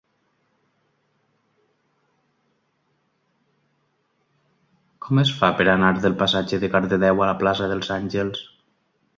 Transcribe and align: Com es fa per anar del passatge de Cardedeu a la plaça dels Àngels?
Com 5.07 5.23
es 5.25 5.37
fa 5.43 5.53
per 5.61 5.71
anar 5.75 5.95
del 5.99 6.19
passatge 6.23 6.63
de 6.65 6.71
Cardedeu 6.77 7.23
a 7.23 7.29
la 7.33 7.37
plaça 7.45 7.73
dels 7.75 7.93
Àngels? 8.01 8.47